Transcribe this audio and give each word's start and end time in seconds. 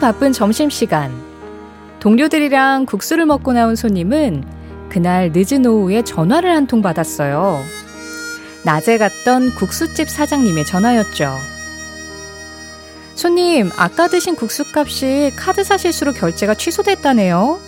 바쁜 0.00 0.32
점심시간. 0.32 1.12
동료들이랑 2.00 2.86
국수를 2.86 3.26
먹고 3.26 3.52
나온 3.52 3.76
손님은 3.76 4.44
그날 4.88 5.30
늦은 5.32 5.66
오후에 5.66 6.02
전화를 6.02 6.50
한 6.50 6.66
통 6.66 6.82
받았어요. 6.82 7.62
낮에 8.64 8.98
갔던 8.98 9.54
국수집 9.54 10.08
사장님의 10.08 10.64
전화였죠. 10.64 11.30
손님, 13.14 13.70
아까 13.76 14.08
드신 14.08 14.34
국수값이 14.34 15.32
카드사 15.36 15.76
실수로 15.76 16.12
결제가 16.12 16.54
취소됐다네요. 16.54 17.58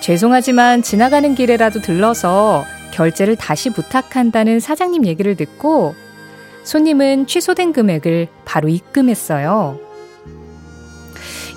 죄송하지만 0.00 0.82
지나가는 0.82 1.34
길에라도 1.34 1.80
들러서 1.80 2.64
결제를 2.92 3.36
다시 3.36 3.70
부탁한다는 3.70 4.60
사장님 4.60 5.06
얘기를 5.06 5.36
듣고 5.36 5.94
손님은 6.64 7.26
취소된 7.26 7.72
금액을 7.72 8.28
바로 8.44 8.68
입금했어요. 8.68 9.85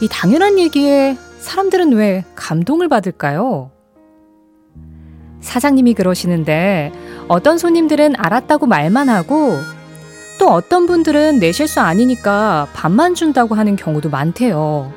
이 0.01 0.07
당연한 0.07 0.57
얘기에 0.57 1.17
사람들은 1.39 1.93
왜 1.93 2.23
감동을 2.35 2.87
받을까요? 2.87 3.71
사장님이 5.41 5.93
그러시는데 5.93 6.91
어떤 7.27 7.57
손님들은 7.57 8.15
알았다고 8.17 8.65
말만 8.65 9.09
하고 9.09 9.57
또 10.39 10.49
어떤 10.49 10.85
분들은 10.85 11.39
내 11.39 11.51
실수 11.51 11.81
아니니까 11.81 12.67
밥만 12.73 13.13
준다고 13.13 13.55
하는 13.55 13.75
경우도 13.75 14.09
많대요. 14.09 14.93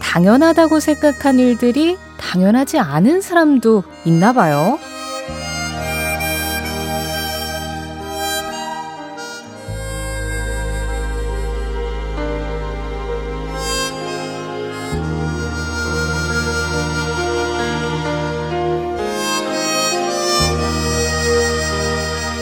당연하다고 0.00 0.80
생각한 0.80 1.38
일들이 1.38 1.96
당연하지 2.18 2.78
않은 2.78 3.20
사람도 3.20 3.84
있나 4.04 4.32
봐요. 4.32 4.78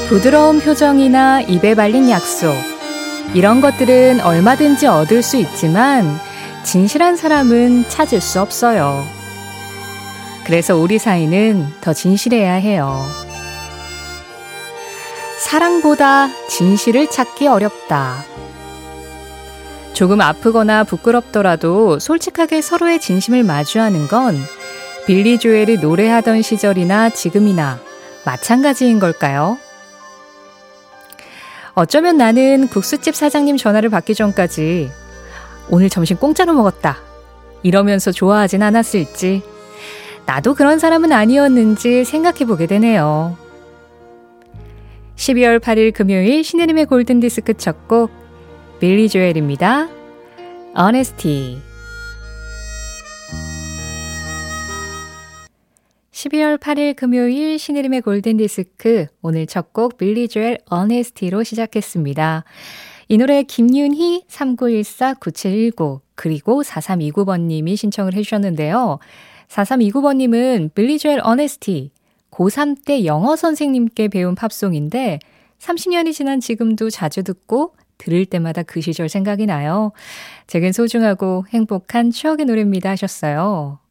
부드러운 0.09 0.61
표정이나 0.61 1.41
입에 1.41 1.75
발린 1.75 2.11
약속. 2.11 2.55
이런 3.35 3.61
것들은 3.61 4.21
얼마든지 4.21 4.87
얻을 4.87 5.23
수 5.23 5.37
있지만 5.37 6.19
진실한 6.65 7.17
사람은 7.17 7.89
찾을 7.89 8.21
수 8.21 8.41
없어요. 8.41 9.05
그래서 10.45 10.77
우리 10.77 10.99
사이는 10.99 11.67
더 11.81 11.93
진실해야 11.95 12.55
해요. 12.55 13.01
사랑보다 15.39 16.29
진실을 16.49 17.09
찾기 17.11 17.47
어렵다. 17.47 18.25
조금 19.93 20.21
아프거나 20.21 20.85
부끄럽더라도 20.85 21.99
솔직하게 21.99 22.61
서로의 22.61 23.01
진심을 23.01 23.45
마주하는 23.45 24.09
건 24.09 24.37
빌리 25.07 25.39
조엘이 25.39 25.79
노래하던 25.79 26.43
시절이나 26.43 27.11
지금이나 27.11 27.81
마찬가지인 28.25 29.01
걸까요? 29.01 29.59
어쩌면 31.75 32.19
나는 32.19 32.69
국수집 32.69 33.15
사장님 33.15 33.57
전화를 33.57 33.89
받기 33.89 34.15
전까지 34.15 34.91
오늘 35.71 35.89
점심 35.89 36.19
공짜로 36.19 36.53
먹었다. 36.53 36.99
이러면서 37.63 38.13
좋아하진 38.13 38.63
않았을지, 38.63 39.43
나도 40.27 40.55
그런 40.55 40.79
사람은 40.79 41.13
아니었는지 41.13 42.05
생각해 42.05 42.45
보게 42.45 42.67
되네요. 42.67 43.37
12월 45.17 45.61
8일 45.61 45.95
금요일 45.95 46.43
신혜림의 46.45 46.87
골든디스크 46.87 47.55
첫 47.55 47.89
곡, 47.89 48.11
빌리 48.81 49.09
조엘입니다. 49.09 49.89
Honesty. 50.77 51.72
12월 56.23 56.57
8일 56.57 56.95
금요일 56.95 57.59
신의림의 57.59 58.03
골든디스크 58.03 59.07
오늘 59.23 59.47
첫 59.47 59.73
곡 59.73 59.99
빌리 59.99 60.29
조엘 60.29 60.59
어네스티로 60.71 61.43
시작했습니다. 61.43 62.45
이 63.09 63.19
노래 63.19 63.43
김윤희 63.43 64.27
3914-9719 64.29 66.01
그리고 66.15 66.63
4329번님이 66.63 67.77
신청을 67.77 68.15
해주셨는데요. 68.15 69.01
4329번님은 69.49 70.73
빌리 70.75 70.99
조엘 70.99 71.21
어네스티 71.25 71.91
고3 72.31 72.85
때 72.85 73.05
영어 73.05 73.35
선생님께 73.35 74.07
배운 74.07 74.37
팝송인데 74.37 75.19
30년이 75.59 76.13
지난 76.13 76.39
지금도 76.39 76.91
자주 76.91 77.25
듣고 77.25 77.75
들을 77.99 78.27
때마다 78.27 78.63
그 78.63 78.81
시절 78.81 79.09
생각이 79.09 79.47
나요. 79.47 79.91
제겐 80.47 80.71
소중하고 80.73 81.47
행복한 81.49 82.13
추억의 82.13 82.47
노래입니다 82.47 82.91
하셨어요. 82.91 83.82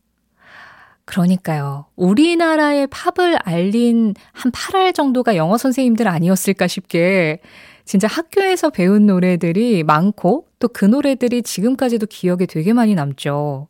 그러니까요. 1.05 1.85
우리나라의 1.95 2.87
팝을 2.87 3.37
알린 3.43 4.13
한 4.33 4.51
8알 4.51 4.93
정도가 4.93 5.35
영어 5.35 5.57
선생님들 5.57 6.07
아니었을까 6.07 6.67
싶게 6.67 7.39
진짜 7.85 8.07
학교에서 8.07 8.69
배운 8.69 9.05
노래들이 9.07 9.83
많고 9.83 10.45
또 10.59 10.67
그 10.67 10.85
노래들이 10.85 11.41
지금까지도 11.41 12.05
기억에 12.05 12.45
되게 12.45 12.71
많이 12.73 12.95
남죠. 12.95 13.67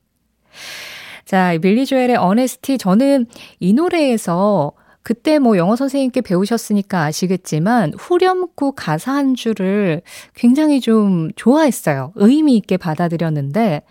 자, 1.26 1.58
빌리 1.62 1.86
조엘의 1.86 2.18
어네스티 2.18 2.78
저는 2.78 3.26
이 3.60 3.74
노래에서 3.74 4.74
그때 5.04 5.40
뭐 5.40 5.58
영어 5.58 5.76
선생님께 5.76 6.22
배우셨으니까 6.22 7.06
아시겠지만 7.06 7.94
후렴구 7.98 8.74
가사 8.76 9.14
한 9.14 9.34
줄을 9.34 10.02
굉장히 10.36 10.80
좀 10.82 11.30
좋아했어요. 11.36 12.12
의미 12.16 12.58
있게 12.58 12.78
받아들였는데 12.78 13.82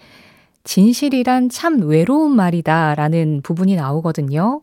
진실이란 0.65 1.48
참 1.48 1.81
외로운 1.82 2.37
말이다 2.37 2.94
라는 2.94 3.41
부분이 3.43 3.76
나오거든요. 3.76 4.62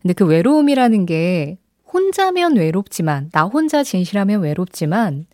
근데 0.00 0.14
그 0.14 0.24
외로움이라는 0.26 1.06
게 1.06 1.58
혼자면 1.92 2.56
외롭지만, 2.56 3.30
나 3.32 3.44
혼자 3.44 3.82
진실하면 3.82 4.40
외롭지만, 4.40 5.26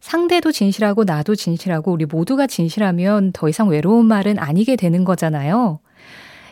상대도 0.00 0.52
진실하고 0.52 1.04
나도 1.04 1.34
진실하고 1.34 1.90
우리 1.92 2.04
모두가 2.04 2.46
진실하면 2.46 3.32
더 3.32 3.48
이상 3.48 3.68
외로운 3.68 4.06
말은 4.06 4.38
아니게 4.38 4.76
되는 4.76 5.04
거잖아요. 5.04 5.80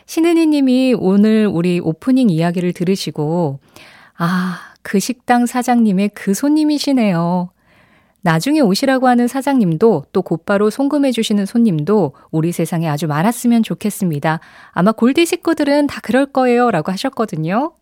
신은희 0.05 0.47
님이 0.47 0.95
오늘 0.97 1.47
우리 1.47 1.79
오프닝 1.79 2.29
이야기를 2.29 2.73
들으시고, 2.73 3.59
아, 4.17 4.59
그 4.81 4.99
식당 4.99 5.45
사장님의 5.45 6.09
그 6.13 6.33
손님이시네요. 6.33 7.49
나중에 8.23 8.61
오시라고 8.61 9.07
하는 9.07 9.27
사장님도 9.27 10.05
또 10.13 10.21
곧바로 10.21 10.69
송금해 10.69 11.11
주시는 11.11 11.45
손님도 11.45 12.15
우리 12.31 12.53
세상에 12.53 12.87
아주 12.87 13.05
많았으면 13.05 13.63
좋겠습니다. 13.63 14.39
아마 14.71 14.91
골디 14.93 15.25
식구들은 15.25 15.87
다 15.87 15.99
그럴 16.01 16.25
거예요. 16.25 16.71
라고 16.71 16.91
하셨거든요. 16.93 17.73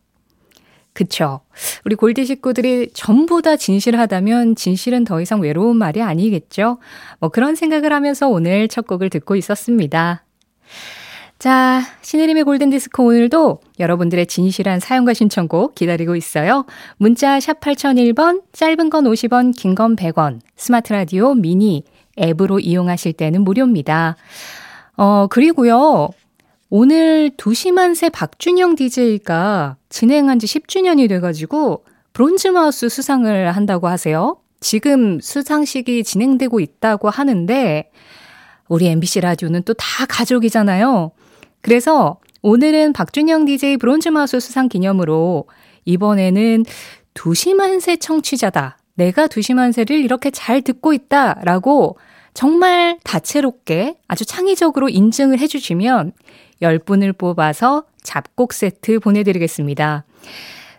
그쵸. 0.93 1.41
우리 1.85 1.95
골디 1.95 2.25
식구들이 2.25 2.89
전부 2.93 3.41
다 3.43 3.55
진실하다면 3.55 4.55
진실은 4.55 5.05
더 5.05 5.21
이상 5.21 5.41
외로운 5.41 5.77
말이 5.77 6.01
아니겠죠? 6.01 6.79
뭐 7.19 7.29
그런 7.29 7.55
생각을 7.55 7.93
하면서 7.93 8.27
오늘 8.27 8.67
첫 8.67 8.87
곡을 8.87 9.11
듣고 9.11 9.35
있었습니다. 9.35 10.25
자, 11.41 11.81
신혜림의 12.03 12.43
골든디스크 12.43 13.01
오늘도 13.01 13.61
여러분들의 13.79 14.27
진실한 14.27 14.79
사연과 14.79 15.15
신청곡 15.15 15.73
기다리고 15.73 16.15
있어요. 16.15 16.65
문자 16.97 17.39
샵 17.39 17.59
8001번, 17.59 18.43
짧은 18.53 18.91
건 18.91 19.05
50원, 19.05 19.57
긴 19.57 19.73
건 19.73 19.95
100원, 19.95 20.41
스마트 20.55 20.93
라디오 20.93 21.33
미니 21.33 21.83
앱으로 22.19 22.59
이용하실 22.59 23.13
때는 23.13 23.41
무료입니다. 23.41 24.17
어, 24.97 25.25
그리고요. 25.31 26.09
오늘 26.69 27.31
두시만세 27.37 28.09
박준형 28.09 28.75
DJ가 28.75 29.77
진행한 29.89 30.37
지 30.37 30.45
10주년이 30.45 31.09
돼가지고 31.09 31.85
브론즈 32.13 32.49
마우스 32.49 32.87
수상을 32.87 33.49
한다고 33.49 33.87
하세요. 33.87 34.37
지금 34.59 35.19
수상식이 35.19 36.03
진행되고 36.03 36.59
있다고 36.59 37.09
하는데, 37.09 37.89
우리 38.67 38.85
MBC 38.89 39.21
라디오는 39.21 39.63
또 39.63 39.73
다 39.73 40.05
가족이잖아요. 40.05 41.11
그래서 41.61 42.19
오늘은 42.41 42.93
박준형 42.93 43.45
DJ 43.45 43.77
브론즈 43.77 44.09
마우스 44.09 44.39
수상 44.39 44.67
기념으로 44.67 45.45
이번에는 45.85 46.65
두시만세 47.13 47.97
청취자다. 47.97 48.77
내가 48.95 49.27
두시만세를 49.27 49.97
이렇게 49.97 50.31
잘 50.31 50.61
듣고 50.61 50.93
있다. 50.93 51.39
라고 51.43 51.97
정말 52.33 52.97
다채롭게 53.03 53.97
아주 54.07 54.25
창의적으로 54.25 54.89
인증을 54.89 55.39
해주시면 55.39 56.13
10분을 56.61 57.17
뽑아서 57.17 57.85
잡곡 58.01 58.53
세트 58.53 58.99
보내드리겠습니다. 58.99 60.05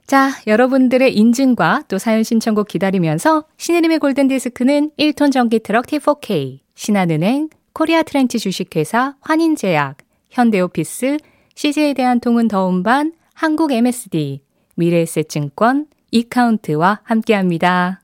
자, 0.06 0.30
여러분들의 0.46 1.14
인증과 1.16 1.84
또 1.88 1.98
사연 1.98 2.22
신청곡 2.22 2.68
기다리면서 2.68 3.44
신혜림의 3.56 3.98
골든디스크는 3.98 4.90
1톤 4.98 5.32
전기 5.32 5.60
트럭 5.60 5.86
T4K, 5.86 6.58
신한은행, 6.74 7.48
코리아 7.72 8.02
트렌치 8.02 8.38
주식회사, 8.38 9.14
환인제약, 9.20 9.98
현대오피스, 10.32 11.18
CJ에 11.54 11.94
대한 11.94 12.18
통은 12.20 12.48
더운반, 12.48 13.12
한국 13.34 13.70
MSD, 13.72 14.42
미래에셋증권, 14.76 15.86
이카운트와 16.10 17.00
함께합니다. 17.04 18.00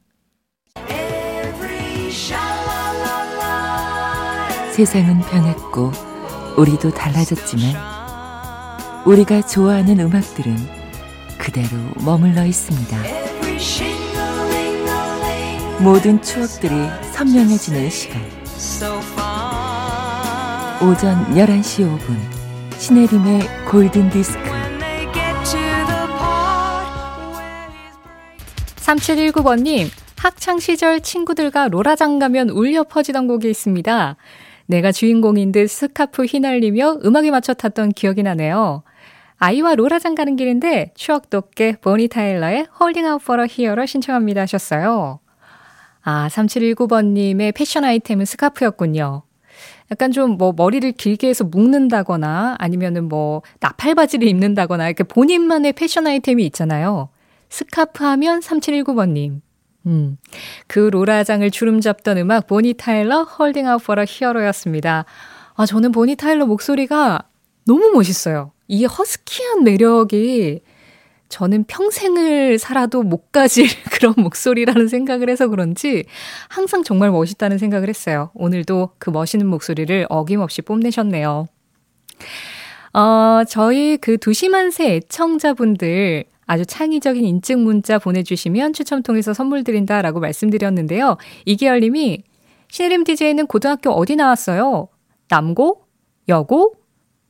세상은 4.73 5.21
변했고 5.21 5.91
우리도 6.57 6.91
달라졌지만 6.91 7.75
우리가 9.05 9.43
좋아하는 9.43 9.99
음악들은 9.99 10.55
그대로 11.39 11.69
머물러 12.05 12.45
있습니다. 12.45 12.97
모든 15.83 16.21
추억들이 16.23 16.75
선명해지는 17.13 17.91
시간. 17.91 19.18
오전 20.81 21.25
11시 21.35 21.99
5분 21.99 22.79
신혜림의 22.79 23.41
골든 23.69 24.11
디스크 24.11 24.39
3719번님 28.77 29.89
학창시절 30.17 31.01
친구들과 31.01 31.67
로라장 31.67 32.21
가면 32.21 32.51
울려 32.51 32.85
퍼지던 32.85 33.27
곡이 33.27 33.51
있습니다. 33.51 34.17
내가 34.67 34.93
주인공인 34.93 35.51
듯 35.51 35.69
스카프 35.69 36.27
휘날리며 36.27 36.99
음악에 37.05 37.33
맞춰 37.33 37.55
탔던 37.55 37.91
기억이 37.91 38.23
나네요. 38.23 38.85
아이와 39.39 39.75
로라장 39.75 40.15
가는 40.15 40.37
길인데 40.37 40.93
추억 40.95 41.29
돋게 41.29 41.79
보니 41.81 42.07
타일러의 42.07 42.69
Out 42.81 43.25
for 43.25 43.43
a 43.43 43.49
Hero를 43.51 43.89
신청합니다 43.89 44.43
하셨어요. 44.43 45.19
아, 46.03 46.29
3719번님의 46.29 47.53
패션 47.57 47.85
아이템은 47.85 48.25
스카프였군요. 48.25 49.28
약간 49.90 50.12
좀 50.12 50.37
뭐 50.38 50.52
머리를 50.55 50.93
길게 50.93 51.29
해서 51.29 51.44
묶는다거나 51.44 52.56
아니면은 52.58 53.08
뭐 53.08 53.43
나팔 53.61 53.94
바지를 53.94 54.29
입는다거나 54.29 54.87
이렇게 54.87 55.05
본인만의 55.05 55.73
패션 55.73 56.06
아이템이 56.06 56.44
있잖아요. 56.46 57.08
스카프 57.49 58.05
하면 58.05 58.40
3719번님. 58.40 59.40
음. 59.87 60.19
그 60.67 60.79
로라장을 60.93 61.50
주름 61.50 61.81
잡던 61.81 62.19
음악 62.19 62.46
보니 62.46 62.75
타일러 62.75 63.23
Holding 63.23 63.67
Out 63.67 63.79
for 63.79 64.05
a 64.06 64.12
Hero였습니다. 64.12 65.06
아, 65.55 65.67
저는 65.67 65.93
보니 65.93 66.17
타일러 66.17 66.46
목소리가 66.46 67.20
너무 67.67 67.91
멋있어요. 67.93 68.52
이 68.69 68.84
허스키한 68.84 69.64
매력이 69.64 70.61
저는 71.29 71.65
평생을 71.65 72.59
살아도 72.59 73.03
못 73.03 73.33
가질 73.33 73.67
그런 73.93 74.15
목소리라는 74.17 74.89
생각을 74.89 75.29
해서 75.29 75.49
그런지 75.49 76.05
항상 76.49 76.83
정말 76.83 77.11
멋있다는 77.11 77.59
생각을 77.59 77.89
했어요. 77.89 78.31
오늘도 78.35 78.91
그 78.99 79.11
멋있는 79.11 79.47
목소리를 79.47 80.07
어김없이 80.09 80.63
뽐내셨네요. 80.63 81.47
어, 82.95 83.43
저희 83.47 83.99
그 83.99 84.19
두시만세 84.19 84.95
애청자분들 84.95 86.25
아주 86.47 86.65
창의적인 86.65 87.25
인증 87.25 87.63
문자 87.63 87.99
보내주시면 87.99 88.73
추첨 88.73 89.03
통해서 89.03 89.35
선물 89.35 89.65
드린다라고 89.65 90.21
말씀드렸는데요. 90.21 91.19
이기열 91.45 91.81
님이 91.81 92.23
신혜림 92.71 93.05
DJ는 93.05 93.47
고등학교 93.47 93.91
어디 93.91 94.17
나왔어요? 94.17 94.89
남고? 95.29 95.83
여고? 96.29 96.75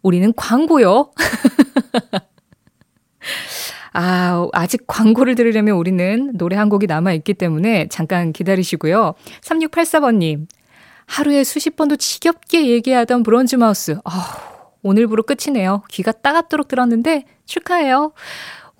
우리는 0.03 0.33
광고요. 0.35 1.11
아, 3.93 4.49
아직 4.53 4.85
광고를 4.87 5.35
들으려면 5.35 5.77
우리는 5.77 6.33
노래 6.35 6.57
한 6.57 6.69
곡이 6.69 6.87
남아있기 6.87 7.35
때문에 7.35 7.89
잠깐 7.89 8.33
기다리시고요. 8.33 9.15
3684번님, 9.43 10.47
하루에 11.07 11.45
수십 11.45 11.77
번도 11.77 11.97
지겹게 11.97 12.69
얘기하던 12.69 13.23
브론즈 13.23 13.57
마우스. 13.57 13.99
아, 14.05 14.37
오늘부로 14.83 15.25
끝이네요. 15.25 15.83
귀가 15.91 16.13
따갑도록 16.13 16.69
들었는데 16.69 17.25
축하해요. 17.47 18.13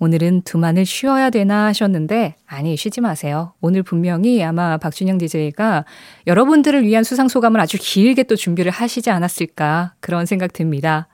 오늘은 0.01 0.43
두만을 0.43 0.85
쉬어야 0.85 1.29
되나 1.29 1.65
하셨는데, 1.65 2.35
아니, 2.45 2.77
쉬지 2.77 3.01
마세요. 3.01 3.53
오늘 3.59 3.83
분명히 3.83 4.41
아마 4.41 4.77
박준영 4.77 5.17
DJ가 5.17 5.83
여러분들을 6.25 6.85
위한 6.85 7.03
수상 7.03 7.27
소감을 7.27 7.59
아주 7.59 7.77
길게 7.77 8.23
또 8.23 8.37
준비를 8.37 8.71
하시지 8.71 9.09
않았을까, 9.09 9.95
그런 9.99 10.25
생각 10.25 10.53
듭니다. 10.53 11.09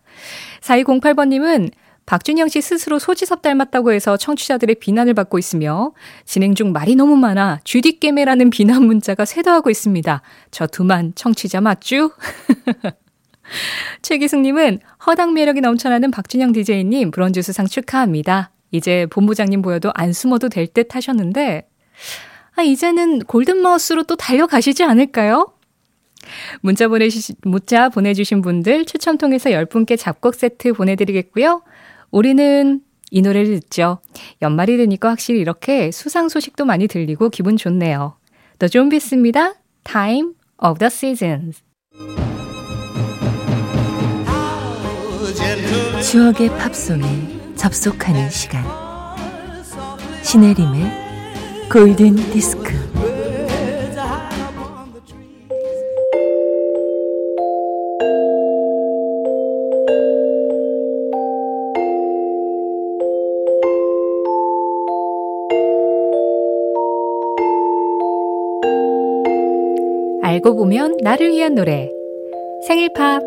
4208번님은 0.62 1.72
박준영 2.06 2.50
씨 2.50 2.62
스스로 2.62 3.00
소지섭 3.00 3.42
닮았다고 3.42 3.92
해서 3.92 4.16
청취자들의 4.18 4.76
비난을 4.76 5.14
받고 5.16 5.40
있으며 5.40 5.94
진행 6.24 6.54
중 6.54 6.72
말이 6.72 6.96
너무 6.96 7.16
많아 7.16 7.62
쥐디깨매라는 7.64 8.52
비난 8.52 8.84
문자가 8.84 9.26
쇄도하고 9.26 9.70
있습니다. 9.70 10.22
저 10.52 10.68
두만 10.68 11.14
청취자 11.16 11.62
맞죠? 11.62 12.12
최기승님은 14.02 14.80
허당 15.06 15.34
매력이 15.34 15.62
넘쳐나는 15.62 16.12
박준영 16.12 16.52
DJ님 16.52 17.12
브론즈 17.12 17.42
수상 17.42 17.66
축하합니다. 17.68 18.52
이제 18.72 19.06
본부장님 19.10 19.62
보여도 19.62 19.92
안 19.96 20.14
숨어도 20.14 20.50
될 20.50 20.68
듯 20.68 20.96
하셨는데, 20.96 21.68
아, 22.56 22.62
이제는 22.62 23.20
골든마우스로 23.20 24.04
또 24.04 24.16
달려가시지 24.16 24.84
않을까요? 24.84 25.54
문자 26.62 26.88
보내시, 26.88 27.34
문자 27.44 27.90
보내주신 27.90 28.42
분들 28.42 28.86
추첨 28.86 29.18
통해서 29.18 29.50
10분께 29.50 29.98
잡곡 29.98 30.36
세트 30.36 30.74
보내드리겠고요. 30.74 31.62
우리는 32.16 32.80
이 33.12 33.22
노래를 33.22 33.60
듣죠. 33.60 34.00
연말이 34.42 34.78
되니까 34.78 35.10
확실히 35.10 35.42
이렇게 35.42 35.92
수상 35.92 36.30
소식도 36.30 36.64
많이 36.64 36.88
들리고 36.88 37.30
기분 37.30 37.58
좋네요. 37.58 38.16
더 38.58 38.70
좀비스입니다. 38.70 39.56
Time 39.84 40.32
of 40.64 40.80
the 40.80 40.88
Seasons. 40.88 41.62
추억의 46.02 46.50
팝송에 46.52 47.04
접속하는 47.56 48.30
시간 48.30 48.64
신혜림의 50.24 51.70
골든 51.70 52.16
디스크 52.32 53.15
알고 70.36 70.56
보면 70.58 70.98
나를 71.02 71.32
위한 71.32 71.56
노래 71.56 71.90
생일 72.68 72.90
팝 72.94 73.22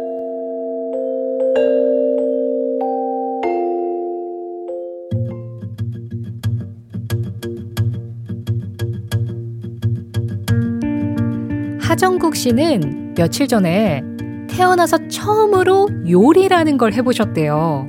하정국 11.80 12.36
씨는 12.36 13.14
며칠 13.16 13.48
전에 13.48 14.02
태어나서 14.50 15.08
처음으로 15.08 15.88
요리라는 16.10 16.76
걸 16.76 16.92
해보셨대요. 16.92 17.86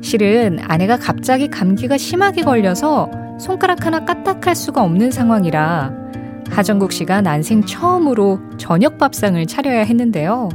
실은 0.00 0.58
아내가 0.62 0.96
갑자기 0.96 1.48
감기가 1.48 1.98
심하게 1.98 2.42
걸려서 2.42 3.10
손가락 3.38 3.84
하나 3.84 4.04
까딱할 4.06 4.54
수가 4.54 4.82
없는 4.82 5.10
상황이라 5.10 6.04
하정국 6.54 6.92
씨가 6.92 7.20
난생 7.20 7.64
처음으로 7.64 8.38
저녁 8.58 8.96
밥상을 8.96 9.44
차려야 9.44 9.80
했는데요. 9.80 10.48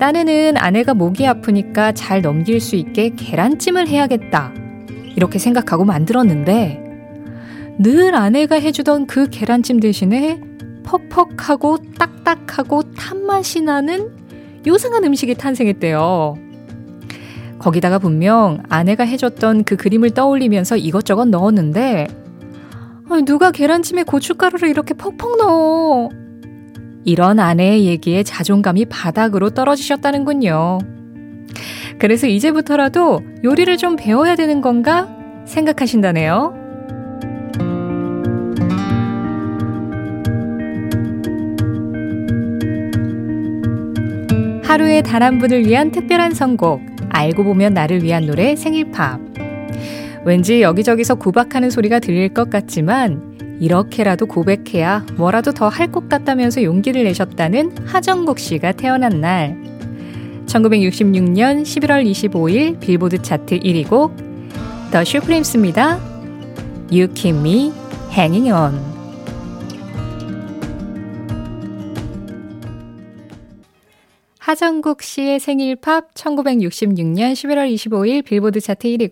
딴에는 0.00 0.56
아내가 0.56 0.92
목이 0.92 1.24
아프니까 1.24 1.92
잘 1.92 2.20
넘길 2.20 2.60
수 2.60 2.74
있게 2.74 3.10
계란찜을 3.10 3.86
해야겠다. 3.86 4.52
이렇게 5.14 5.38
생각하고 5.38 5.84
만들었는데 5.84 6.82
늘 7.78 8.16
아내가 8.16 8.58
해주던 8.58 9.06
그 9.06 9.28
계란찜 9.30 9.78
대신에 9.78 10.40
퍽퍽하고 10.84 11.78
딱딱하고 11.96 12.82
탄맛이 12.94 13.60
나는 13.60 14.10
요상한 14.66 15.04
음식이 15.04 15.36
탄생했대요. 15.36 16.34
거기다가 17.60 18.00
분명 18.00 18.64
아내가 18.68 19.04
해줬던 19.04 19.62
그 19.62 19.76
그림을 19.76 20.10
떠올리면서 20.10 20.76
이것저것 20.76 21.26
넣었는데 21.26 22.08
누가 23.24 23.50
계란찜에 23.50 24.04
고춧가루를 24.04 24.68
이렇게 24.68 24.94
퍽퍽 24.94 25.36
넣어. 25.38 26.08
이런 27.04 27.40
아내의 27.40 27.86
얘기에 27.86 28.22
자존감이 28.22 28.86
바닥으로 28.86 29.50
떨어지셨다는군요. 29.50 30.78
그래서 31.98 32.26
이제부터라도 32.26 33.22
요리를 33.44 33.76
좀 33.76 33.96
배워야 33.96 34.36
되는 34.36 34.60
건가 34.60 35.08
생각하신다네요. 35.46 36.54
하루에 44.62 45.02
단 45.02 45.22
한 45.22 45.38
분을 45.38 45.66
위한 45.66 45.90
특별한 45.90 46.32
선곡, 46.32 46.80
알고 47.10 47.44
보면 47.44 47.74
나를 47.74 48.02
위한 48.02 48.26
노래 48.26 48.54
생일팝. 48.56 49.29
왠지 50.24 50.62
여기저기서 50.62 51.14
구박하는 51.16 51.70
소리가 51.70 51.98
들릴 51.98 52.28
것 52.34 52.50
같지만, 52.50 53.58
이렇게라도 53.60 54.26
고백해야 54.26 55.04
뭐라도 55.16 55.52
더 55.52 55.68
할 55.68 55.92
것 55.92 56.08
같다면서 56.08 56.62
용기를 56.62 57.04
내셨다는 57.04 57.86
하정국 57.86 58.38
씨가 58.38 58.72
태어난 58.72 59.20
날. 59.20 59.56
1966년 60.46 61.62
11월 61.62 62.04
25일 62.10 62.80
빌보드 62.80 63.22
차트 63.22 63.60
1위 63.60 63.88
곡, 63.88 64.14
더 64.90 65.04
슈프림스입니다. 65.04 65.98
You 66.90 67.08
Keep 67.14 67.38
Me 67.38 67.72
Hanging 68.12 68.50
On. 68.50 68.90
하정국 74.38 75.02
씨의 75.02 75.38
생일 75.38 75.76
팝 75.76 76.12
1966년 76.14 77.32
11월 77.34 77.72
25일 77.72 78.24
빌보드 78.24 78.60
차트 78.60 78.88
1위 78.88 79.10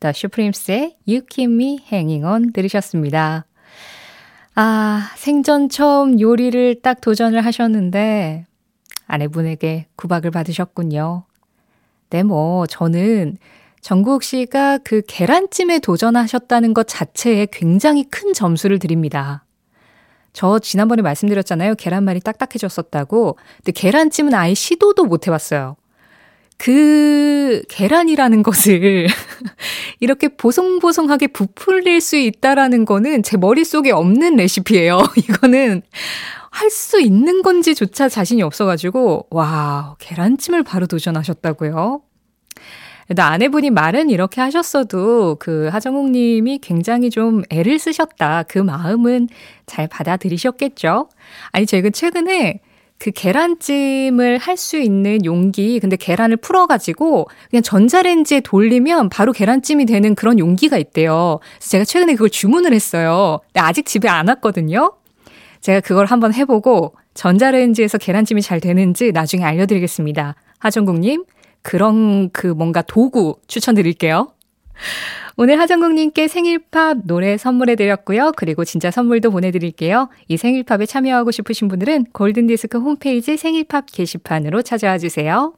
곡 0.00 0.12
The 0.12 0.12
Supremes의 0.16 0.96
You 1.06 1.22
Keep 1.28 1.52
Me 1.52 1.78
Hanging 1.92 2.24
On 2.24 2.52
들으셨습니다. 2.52 3.44
아, 4.54 5.10
생전 5.16 5.68
처음 5.68 6.18
요리를 6.18 6.80
딱 6.82 7.00
도전을 7.00 7.44
하셨는데 7.44 8.46
아내분에게 9.06 9.86
구박을 9.96 10.30
받으셨군요. 10.30 11.24
네, 12.10 12.22
뭐 12.22 12.66
저는 12.66 13.38
정국 13.80 14.24
씨가 14.24 14.78
그 14.78 15.02
계란찜에 15.06 15.78
도전하셨다는 15.78 16.74
것 16.74 16.86
자체에 16.88 17.46
굉장히 17.52 18.04
큰 18.04 18.32
점수를 18.32 18.78
드립니다. 18.78 19.44
저 20.32 20.58
지난번에 20.58 21.02
말씀드렸잖아요. 21.02 21.74
계란말이 21.76 22.20
딱딱해졌었다고. 22.20 23.36
근데 23.56 23.72
계란찜은 23.72 24.34
아예 24.34 24.54
시도도 24.54 25.04
못 25.04 25.26
해봤어요. 25.26 25.76
그 26.62 27.62
계란이라는 27.70 28.42
것을 28.42 29.06
이렇게 29.98 30.28
보송보송하게 30.28 31.28
부풀릴 31.28 32.02
수 32.02 32.16
있다라는 32.18 32.84
거는 32.84 33.22
제 33.22 33.38
머릿속에 33.38 33.92
없는 33.92 34.36
레시피예요. 34.36 34.98
이거는 35.16 35.80
할 36.50 36.68
수 36.70 37.00
있는 37.00 37.40
건지조차 37.40 38.10
자신이 38.10 38.42
없어가지고, 38.42 39.28
와, 39.30 39.96
계란찜을 40.00 40.62
바로 40.62 40.86
도전하셨다고요? 40.86 42.02
근데 43.06 43.22
아내분이 43.22 43.70
말은 43.70 44.10
이렇게 44.10 44.42
하셨어도 44.42 45.36
그 45.40 45.68
하정욱 45.72 46.10
님이 46.10 46.58
굉장히 46.58 47.08
좀 47.08 47.42
애를 47.48 47.78
쓰셨다. 47.78 48.42
그 48.42 48.58
마음은 48.58 49.28
잘 49.64 49.88
받아들이셨겠죠? 49.88 51.08
아니, 51.52 51.64
제가 51.64 51.88
최근에 51.90 52.60
그 53.00 53.10
계란찜을 53.12 54.38
할 54.38 54.56
수 54.58 54.76
있는 54.78 55.24
용기, 55.24 55.80
근데 55.80 55.96
계란을 55.96 56.36
풀어가지고 56.36 57.28
그냥 57.48 57.62
전자레인지에 57.62 58.40
돌리면 58.40 59.08
바로 59.08 59.32
계란찜이 59.32 59.86
되는 59.86 60.14
그런 60.14 60.38
용기가 60.38 60.76
있대요. 60.76 61.40
그래서 61.56 61.70
제가 61.70 61.84
최근에 61.84 62.12
그걸 62.12 62.28
주문을 62.28 62.74
했어요. 62.74 63.40
근데 63.46 63.60
아직 63.60 63.86
집에 63.86 64.06
안 64.08 64.28
왔거든요. 64.28 64.92
제가 65.62 65.80
그걸 65.80 66.04
한번 66.06 66.34
해보고 66.34 66.94
전자레인지에서 67.14 67.96
계란찜이 67.96 68.42
잘 68.42 68.60
되는지 68.60 69.12
나중에 69.12 69.44
알려드리겠습니다. 69.44 70.34
하정국님, 70.58 71.24
그런 71.62 72.28
그 72.30 72.48
뭔가 72.48 72.82
도구 72.82 73.36
추천드릴게요. 73.46 74.28
오늘 75.36 75.58
하정국님께 75.58 76.28
생일팝 76.28 77.06
노래 77.06 77.36
선물해드렸고요. 77.36 78.32
그리고 78.36 78.64
진짜 78.64 78.90
선물도 78.90 79.30
보내드릴게요. 79.30 80.08
이 80.28 80.36
생일팝에 80.36 80.86
참여하고 80.86 81.30
싶으신 81.30 81.68
분들은 81.68 82.06
골든디스크 82.12 82.78
홈페이지 82.78 83.36
생일팝 83.36 83.86
게시판으로 83.86 84.62
찾아와 84.62 84.98
주세요. 84.98 85.54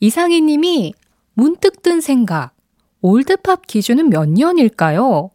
이상희 0.00 0.40
님이 0.40 0.94
문득 1.34 1.82
든 1.82 2.00
생각. 2.00 2.52
올드팝 3.02 3.66
기준은 3.66 4.10
몇 4.10 4.28
년일까요? 4.28 5.30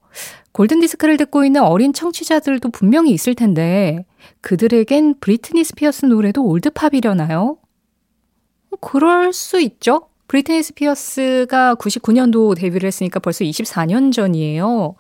골든디스크를 0.52 1.18
듣고 1.18 1.46
있는 1.46 1.62
어린 1.62 1.94
청취자들도 1.94 2.70
분명히 2.70 3.12
있을 3.12 3.36
텐데, 3.36 4.06
그들에겐 4.42 5.20
브리트니 5.20 5.64
스피어스 5.64 6.06
노래도 6.06 6.46
올드팝이려나요? 6.46 7.58
그럴 8.82 9.34
수 9.34 9.60
있죠. 9.62 10.10
브리트니 10.28 10.64
스피어스가 10.64 11.76
99년도 11.76 12.58
데뷔를 12.58 12.88
했으니까 12.88 13.20
벌써 13.20 13.44
24년 13.46 14.12
전이에요. 14.12 14.96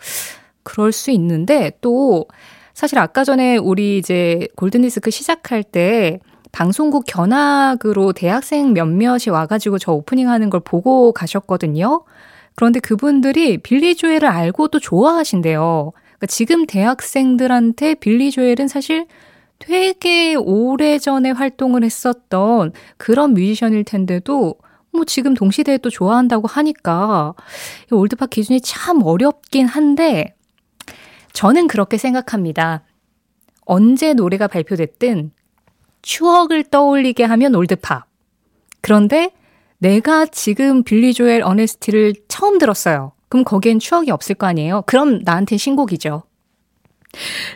그럴 0.63 0.91
수 0.91 1.11
있는데 1.11 1.71
또 1.81 2.25
사실 2.73 2.99
아까 2.99 3.23
전에 3.23 3.57
우리 3.57 3.97
이제 3.97 4.47
골든디스크 4.55 5.09
시작할 5.09 5.63
때 5.63 6.19
방송국 6.51 7.05
견학으로 7.07 8.13
대학생 8.13 8.73
몇몇이 8.73 9.29
와가지고 9.29 9.77
저 9.77 9.93
오프닝 9.93 10.29
하는 10.29 10.49
걸 10.49 10.61
보고 10.61 11.11
가셨거든요. 11.11 12.03
그런데 12.55 12.79
그분들이 12.79 13.57
빌리 13.57 13.95
조엘을 13.95 14.25
알고 14.25 14.69
또 14.69 14.79
좋아하신대요. 14.79 15.91
그러니까 15.93 16.27
지금 16.27 16.65
대학생들한테 16.65 17.95
빌리 17.95 18.31
조엘은 18.31 18.67
사실 18.67 19.05
되게 19.59 20.35
오래 20.35 20.97
전에 20.97 21.31
활동을 21.31 21.83
했었던 21.83 22.71
그런 22.97 23.33
뮤지션일 23.33 23.83
텐데도 23.83 24.55
뭐 24.95 25.05
지금 25.05 25.33
동시대에 25.33 25.77
또 25.79 25.89
좋아한다고 25.89 26.47
하니까 26.47 27.33
올드팝 27.91 28.29
기준이 28.29 28.61
참 28.61 29.03
어렵긴 29.03 29.67
한데 29.67 30.35
저는 31.33 31.67
그렇게 31.67 31.97
생각합니다. 31.97 32.83
언제 33.65 34.13
노래가 34.13 34.47
발표됐든 34.47 35.31
추억을 36.01 36.63
떠올리게 36.63 37.23
하면 37.23 37.55
올드팝. 37.55 38.05
그런데 38.81 39.31
내가 39.79 40.25
지금 40.25 40.83
빌리 40.83 41.13
조엘 41.13 41.43
어네스티를 41.43 42.13
처음 42.27 42.57
들었어요. 42.57 43.11
그럼 43.27 43.43
거기엔 43.43 43.79
추억이 43.79 44.11
없을 44.11 44.35
거 44.35 44.47
아니에요? 44.47 44.83
그럼 44.85 45.19
나한텐 45.23 45.57
신곡이죠. 45.57 46.23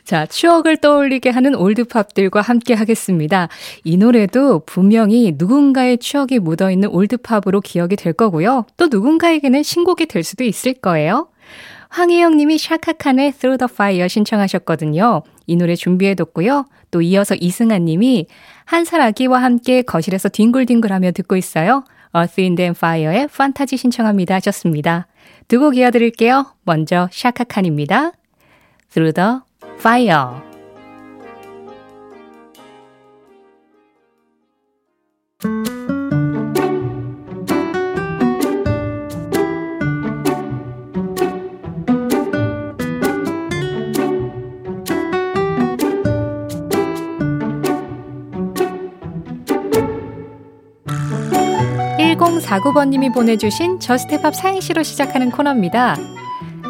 자, 0.03 0.25
추억을 0.25 0.77
떠올리게 0.77 1.29
하는 1.29 1.55
올드팝들과 1.55 2.41
함께 2.41 2.73
하겠습니다. 2.73 3.49
이 3.83 3.97
노래도 3.97 4.59
분명히 4.65 5.33
누군가의 5.37 5.97
추억이 5.97 6.39
묻어있는 6.39 6.89
올드팝으로 6.89 7.61
기억이 7.61 7.95
될 7.95 8.13
거고요. 8.13 8.65
또 8.77 8.87
누군가에게는 8.87 9.63
신곡이 9.63 10.05
될 10.07 10.23
수도 10.23 10.43
있을 10.43 10.73
거예요. 10.73 11.27
황혜영 11.89 12.37
님이 12.37 12.59
샤카칸의 12.59 13.31
Through 13.33 13.57
the 13.57 13.67
Fire 13.71 14.07
신청하셨거든요. 14.07 15.23
이 15.47 15.55
노래 15.55 15.75
준비해뒀고요. 15.75 16.65
또 16.91 17.01
이어서 17.01 17.35
이승아 17.35 17.79
님이 17.79 18.27
한 18.65 18.85
살 18.85 19.01
아기와 19.01 19.41
함께 19.41 19.81
거실에서 19.81 20.29
뒹굴뒹굴하며 20.29 21.11
듣고 21.13 21.35
있어요. 21.35 21.83
Earth, 22.15 22.39
Wind 22.39 22.61
and 22.61 22.77
Fire의 22.77 23.27
판타지 23.27 23.77
신청합니다 23.77 24.35
하셨습니다. 24.35 25.07
두 25.47 25.59
곡 25.59 25.77
이어드릴게요. 25.77 26.45
먼저 26.63 27.09
샤카칸입니다. 27.11 28.11
Through 28.91 29.13
the 29.13 29.48
fire. 29.79 30.49
1049번님이 52.59 53.13
보내주신 53.13 53.79
저스트팝 53.79 54.35
사행시로 54.35 54.83
시작하는 54.83 55.31
코너입니다. 55.31 55.95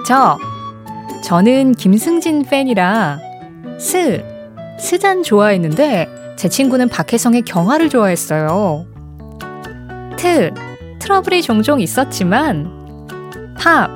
저, 0.05 0.37
저는 1.29 1.73
김승진 1.73 2.41
팬이라 2.41 3.19
스, 3.77 4.25
스잔 4.79 5.21
좋아했는데 5.21 6.07
제 6.35 6.49
친구는 6.49 6.89
박혜성의 6.89 7.43
경아를 7.43 7.87
좋아했어요. 7.87 8.87
트, 10.17 10.51
트러블이 10.97 11.43
종종 11.43 11.81
있었지만 11.81 12.67
팝, 13.59 13.91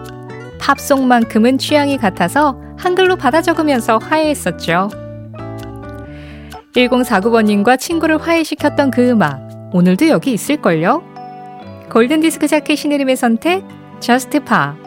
팝송만큼은 0.59 1.57
취향이 1.57 1.97
같아서 1.97 2.55
한글로 2.77 3.15
받아 3.15 3.41
적으면서 3.41 3.97
화해했었죠. 3.97 4.89
1049번님과 6.75 7.79
친구를 7.79 8.21
화해시켰던 8.21 8.91
그 8.91 9.09
음악, 9.09 9.39
오늘도 9.73 10.07
여기 10.09 10.33
있을걸요? 10.33 11.01
골든디스크 11.89 12.47
자켓 12.47 12.77
신혜림의 12.77 13.15
선택, 13.15 13.63
저스트 14.01 14.43
팝. 14.43 14.82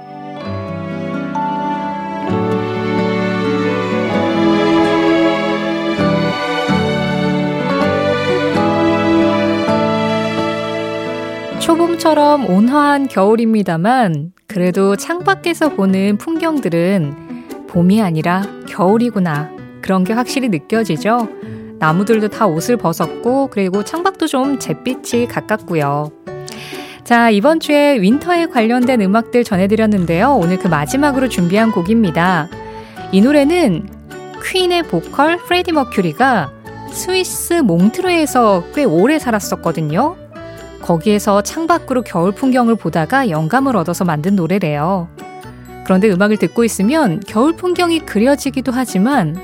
초봄처럼 11.66 12.48
온화한 12.48 13.08
겨울입니다만 13.08 14.30
그래도 14.46 14.94
창밖에서 14.94 15.70
보는 15.70 16.16
풍경들은 16.16 17.66
봄이 17.66 18.00
아니라 18.00 18.44
겨울이구나 18.68 19.50
그런 19.82 20.04
게 20.04 20.12
확실히 20.12 20.48
느껴지죠. 20.48 21.28
나무들도 21.80 22.28
다 22.28 22.46
옷을 22.46 22.76
벗었고 22.76 23.48
그리고 23.48 23.82
창밖도 23.82 24.28
좀 24.28 24.60
잿빛에 24.60 25.26
가깝고요. 25.26 26.12
자, 27.02 27.30
이번 27.30 27.58
주에 27.58 28.00
winter에 28.00 28.46
관련된 28.46 29.00
음악들 29.00 29.42
전해드렸는데요. 29.42 30.36
오늘 30.40 30.60
그 30.60 30.68
마지막으로 30.68 31.28
준비한 31.28 31.72
곡입니다. 31.72 32.48
이 33.10 33.20
노래는 33.20 33.88
퀸의 34.44 34.84
보컬 34.84 35.36
프레디 35.38 35.72
머큐리가 35.72 36.52
스위스 36.92 37.54
몽트뢰에서 37.54 38.62
꽤 38.72 38.84
오래 38.84 39.18
살았었거든요. 39.18 40.25
거기에서 40.86 41.42
창밖으로 41.42 42.02
겨울 42.02 42.30
풍경을 42.30 42.76
보다가 42.76 43.28
영감을 43.28 43.76
얻어서 43.76 44.04
만든 44.04 44.36
노래래요. 44.36 45.08
그런데 45.84 46.08
음악을 46.08 46.36
듣고 46.36 46.62
있으면 46.62 47.20
겨울 47.26 47.56
풍경이 47.56 48.00
그려지기도 48.00 48.70
하지만 48.70 49.36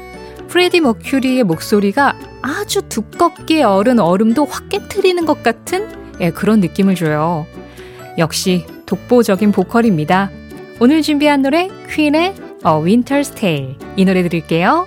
프레디 0.46 0.80
머큐리의 0.80 1.42
목소리가 1.42 2.16
아주 2.42 2.82
두껍게 2.82 3.64
얼은 3.64 3.98
얼음도 3.98 4.44
확 4.44 4.68
깨트리는 4.68 5.24
것 5.26 5.42
같은 5.42 5.88
예, 6.20 6.30
그런 6.30 6.60
느낌을 6.60 6.94
줘요. 6.94 7.46
역시 8.18 8.64
독보적인 8.86 9.50
보컬입니다. 9.50 10.30
오늘 10.78 11.02
준비한 11.02 11.42
노래 11.42 11.68
퀸의 11.90 12.22
A 12.24 12.62
Winter's 12.62 13.34
Tale 13.34 13.76
이 13.96 14.04
노래 14.04 14.22
드릴게요. 14.22 14.86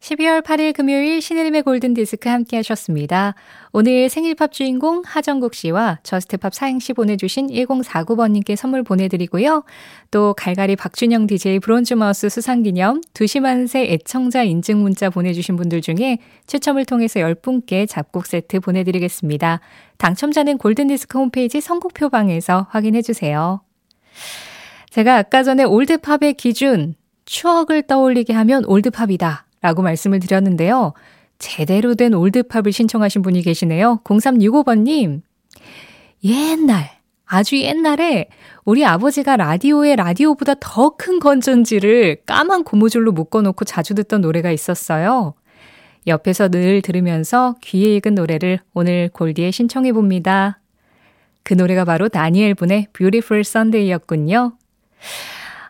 12월 0.00 0.42
8일 0.42 0.72
금요일 0.72 1.20
신혜림의 1.20 1.62
골든디스크 1.62 2.28
함께 2.28 2.56
하셨습니다. 2.56 3.34
오늘 3.70 4.08
생일팝 4.08 4.50
주인공 4.50 5.02
하정국 5.04 5.54
씨와 5.54 5.98
저스트팝 6.02 6.54
사행시 6.54 6.94
보내주신 6.94 7.48
1049번님께 7.48 8.56
선물 8.56 8.82
보내드리고요. 8.82 9.62
또 10.10 10.34
갈갈이 10.34 10.76
박준영 10.76 11.26
DJ 11.26 11.58
브론즈마우스 11.58 12.30
수상기념 12.30 13.02
2시 13.12 13.40
만세 13.40 13.82
애청자 13.82 14.42
인증 14.42 14.78
문자 14.82 15.10
보내주신 15.10 15.56
분들 15.56 15.82
중에 15.82 16.18
추첨을 16.46 16.86
통해서 16.86 17.20
10분께 17.20 17.86
잡곡 17.86 18.24
세트 18.24 18.60
보내드리겠습니다. 18.60 19.60
당첨자는 19.98 20.56
골든디스크 20.56 21.18
홈페이지 21.18 21.60
선곡표방에서 21.60 22.68
확인해주세요. 22.70 23.60
제가 24.88 25.16
아까 25.18 25.42
전에 25.42 25.64
올드팝의 25.64 26.34
기준, 26.34 26.94
추억을 27.26 27.82
떠올리게 27.82 28.32
하면 28.32 28.64
올드팝이다. 28.64 29.49
라고 29.60 29.82
말씀을 29.82 30.20
드렸는데요. 30.20 30.94
제대로 31.38 31.94
된 31.94 32.14
올드팝을 32.14 32.72
신청하신 32.72 33.22
분이 33.22 33.42
계시네요. 33.42 34.00
0365번님. 34.04 35.22
옛날, 36.24 36.90
아주 37.24 37.58
옛날에 37.58 38.28
우리 38.64 38.84
아버지가 38.84 39.36
라디오에 39.36 39.96
라디오보다 39.96 40.54
더 40.60 40.90
큰 40.96 41.18
건전지를 41.18 42.18
까만 42.26 42.64
고무줄로 42.64 43.12
묶어놓고 43.12 43.64
자주 43.64 43.94
듣던 43.94 44.20
노래가 44.20 44.50
있었어요. 44.50 45.34
옆에서 46.06 46.48
늘 46.48 46.82
들으면서 46.82 47.56
귀에 47.62 47.96
익은 47.96 48.14
노래를 48.14 48.58
오늘 48.74 49.08
골디에 49.12 49.50
신청해 49.50 49.92
봅니다. 49.92 50.60
그 51.42 51.54
노래가 51.54 51.84
바로 51.84 52.08
다니엘 52.08 52.54
분의 52.54 52.88
Beautiful 52.92 53.40
Sunday였군요. 53.40 54.52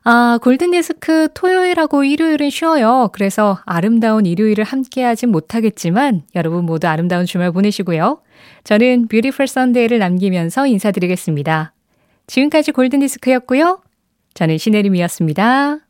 아, 0.02 0.38
골든디스크 0.42 1.28
토요일하고 1.34 2.04
일요일은 2.04 2.50
쉬어요. 2.50 3.10
그래서 3.12 3.58
아름다운 3.66 4.24
일요일을 4.24 4.64
함께하진 4.64 5.30
못하겠지만 5.30 6.22
여러분 6.34 6.64
모두 6.64 6.86
아름다운 6.88 7.26
주말 7.26 7.52
보내시고요. 7.52 8.20
저는 8.64 9.08
뷰티풀 9.08 9.46
선데이를 9.46 9.98
남기면서 9.98 10.66
인사드리겠습니다. 10.66 11.74
지금까지 12.26 12.72
골든디스크였고요. 12.72 13.82
저는 14.34 14.58
신혜림이었습니다. 14.58 15.89